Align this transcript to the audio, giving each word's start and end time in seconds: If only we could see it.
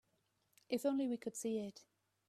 If 0.67 0.83
only 0.87 1.07
we 1.07 1.17
could 1.17 1.35
see 1.37 1.59
it. 1.59 1.83